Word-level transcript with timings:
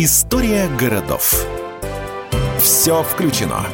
История 0.00 0.68
городов. 0.78 1.44
Все 2.60 3.02
включено. 3.02 3.66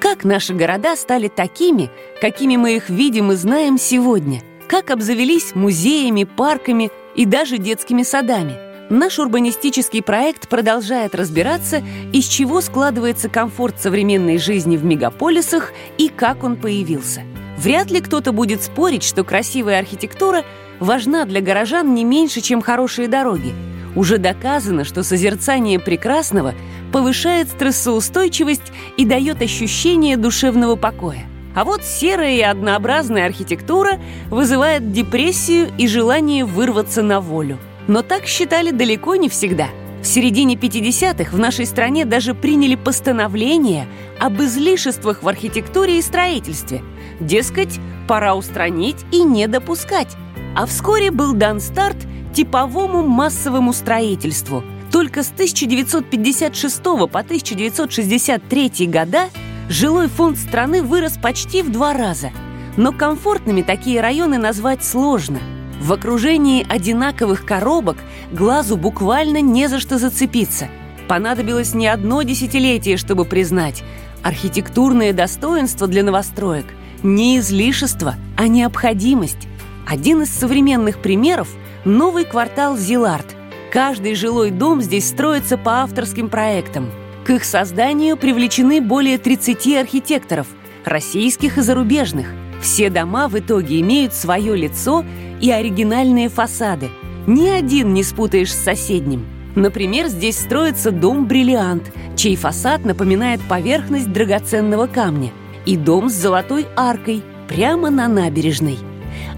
Как 0.00 0.24
наши 0.24 0.54
города 0.54 0.96
стали 0.96 1.28
такими, 1.28 1.90
какими 2.22 2.56
мы 2.56 2.76
их 2.76 2.88
видим 2.88 3.32
и 3.32 3.34
знаем 3.34 3.76
сегодня? 3.76 4.40
Как 4.66 4.90
обзавелись 4.90 5.54
музеями, 5.54 6.24
парками 6.24 6.90
и 7.14 7.26
даже 7.26 7.58
детскими 7.58 8.02
садами? 8.02 8.54
Наш 8.88 9.18
урбанистический 9.18 10.02
проект 10.02 10.48
продолжает 10.48 11.14
разбираться, 11.14 11.82
из 12.14 12.24
чего 12.28 12.62
складывается 12.62 13.28
комфорт 13.28 13.78
современной 13.78 14.38
жизни 14.38 14.78
в 14.78 14.86
мегаполисах 14.86 15.74
и 15.98 16.08
как 16.08 16.44
он 16.44 16.56
появился. 16.56 17.24
Вряд 17.60 17.90
ли 17.90 18.00
кто-то 18.00 18.32
будет 18.32 18.62
спорить, 18.62 19.02
что 19.02 19.22
красивая 19.22 19.80
архитектура 19.80 20.44
важна 20.78 21.26
для 21.26 21.42
горожан 21.42 21.92
не 21.94 22.04
меньше, 22.04 22.40
чем 22.40 22.62
хорошие 22.62 23.06
дороги. 23.06 23.52
Уже 23.94 24.16
доказано, 24.16 24.84
что 24.84 25.02
созерцание 25.02 25.78
прекрасного 25.78 26.54
повышает 26.90 27.48
стрессоустойчивость 27.48 28.72
и 28.96 29.04
дает 29.04 29.42
ощущение 29.42 30.16
душевного 30.16 30.76
покоя. 30.76 31.26
А 31.54 31.64
вот 31.64 31.84
серая 31.84 32.34
и 32.34 32.40
однообразная 32.40 33.26
архитектура 33.26 34.00
вызывает 34.30 34.92
депрессию 34.92 35.70
и 35.76 35.86
желание 35.86 36.46
вырваться 36.46 37.02
на 37.02 37.20
волю. 37.20 37.58
Но 37.88 38.00
так 38.02 38.24
считали 38.24 38.70
далеко 38.70 39.16
не 39.16 39.28
всегда. 39.28 39.68
В 40.02 40.06
середине 40.06 40.54
50-х 40.54 41.36
в 41.36 41.38
нашей 41.38 41.66
стране 41.66 42.06
даже 42.06 42.34
приняли 42.34 42.74
постановление 42.74 43.86
об 44.18 44.40
излишествах 44.40 45.22
в 45.22 45.28
архитектуре 45.28 45.98
и 45.98 46.02
строительстве. 46.02 46.82
Дескать, 47.20 47.78
пора 48.08 48.34
устранить 48.34 48.96
и 49.12 49.22
не 49.22 49.46
допускать. 49.46 50.16
А 50.56 50.64
вскоре 50.64 51.10
был 51.10 51.34
дан 51.34 51.60
старт 51.60 51.98
типовому 52.34 53.06
массовому 53.06 53.74
строительству. 53.74 54.64
Только 54.90 55.22
с 55.22 55.30
1956 55.30 56.82
по 56.82 57.04
1963 57.04 58.86
года 58.86 59.28
жилой 59.68 60.08
фонд 60.08 60.38
страны 60.38 60.82
вырос 60.82 61.18
почти 61.22 61.62
в 61.62 61.70
два 61.70 61.92
раза. 61.92 62.30
Но 62.76 62.92
комфортными 62.92 63.62
такие 63.62 64.00
районы 64.00 64.38
назвать 64.38 64.82
сложно. 64.82 65.40
В 65.80 65.94
окружении 65.94 66.64
одинаковых 66.68 67.46
коробок 67.46 67.96
глазу 68.30 68.76
буквально 68.76 69.40
не 69.40 69.66
за 69.66 69.80
что 69.80 69.96
зацепиться. 69.96 70.68
Понадобилось 71.08 71.74
не 71.74 71.86
одно 71.88 72.22
десятилетие, 72.22 72.98
чтобы 72.98 73.24
признать. 73.24 73.82
Архитектурное 74.22 75.14
достоинство 75.14 75.86
для 75.86 76.02
новостроек– 76.04 76.66
не 77.02 77.38
излишество, 77.38 78.16
а 78.36 78.46
необходимость. 78.46 79.48
Один 79.88 80.20
из 80.22 80.30
современных 80.30 80.98
примеров– 80.98 81.48
новый 81.86 82.26
квартал 82.26 82.76
Зилард. 82.76 83.26
Каждый 83.72 84.14
жилой 84.14 84.50
дом 84.50 84.82
здесь 84.82 85.08
строится 85.08 85.56
по 85.56 85.80
авторским 85.80 86.28
проектам. 86.28 86.90
К 87.24 87.30
их 87.30 87.44
созданию 87.44 88.18
привлечены 88.18 88.82
более 88.82 89.16
30 89.16 89.78
архитекторов, 89.78 90.46
российских 90.84 91.56
и 91.56 91.62
зарубежных. 91.62 92.28
Все 92.60 92.90
дома 92.90 93.28
в 93.28 93.38
итоге 93.38 93.80
имеют 93.80 94.14
свое 94.14 94.56
лицо 94.56 95.04
и 95.40 95.50
оригинальные 95.50 96.28
фасады. 96.28 96.90
Ни 97.26 97.48
один 97.48 97.94
не 97.94 98.02
спутаешь 98.02 98.52
с 98.52 98.62
соседним. 98.62 99.26
Например, 99.56 100.08
здесь 100.08 100.38
строится 100.38 100.90
дом 100.90 101.26
«Бриллиант», 101.26 101.92
чей 102.16 102.36
фасад 102.36 102.84
напоминает 102.84 103.40
поверхность 103.48 104.12
драгоценного 104.12 104.86
камня, 104.86 105.32
и 105.66 105.76
дом 105.76 106.08
с 106.08 106.14
золотой 106.14 106.66
аркой 106.76 107.22
прямо 107.48 107.90
на 107.90 108.08
набережной– 108.08 108.78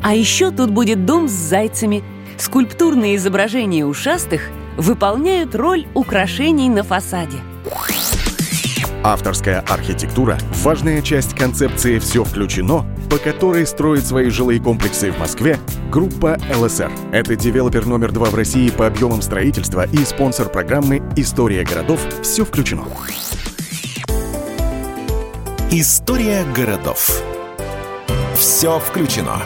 а 0.03 0.15
еще 0.15 0.51
тут 0.51 0.71
будет 0.71 1.07
дом 1.07 1.29
с 1.29 1.33
зайцами. 1.33 2.03
Скульптурные 2.39 3.17
изображения 3.17 3.87
ушастых 3.87 4.43
выполняют 4.77 5.55
роль 5.55 5.87
украшений 5.95 6.69
на 6.69 6.83
фасаде. 6.83 7.39
Авторская 9.05 9.61
архитектура– 9.69 10.39
важная 10.63 11.03
часть 11.03 11.35
концепции 11.35 11.99
«Все 11.99 12.23
включено», 12.23 12.87
по 13.11 13.19
которой 13.19 13.67
строит 13.67 14.07
свои 14.07 14.31
жилые 14.31 14.61
комплексы 14.61 15.11
в 15.11 15.19
Москве 15.19 15.59
группа 15.91 16.39
ЛСР. 16.55 16.93
Это 17.11 17.35
девелопер 17.35 17.85
номер 17.87 18.13
два 18.13 18.31
в 18.31 18.37
России 18.37 18.71
по 18.71 18.87
объемам 18.87 19.21
строительства 19.21 19.89
и 19.89 20.05
спонсор 20.05 20.49
программы 20.49 21.03
«История 21.17 21.65
городов. 21.65 22.01
Все 22.23 22.45
включено». 22.45 22.85
История 25.73 26.45
городов. 26.55 27.23
Все 28.37 28.79
включено. 28.79 29.43